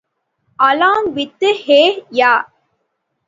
[0.59, 2.45] Along with Hey Ya!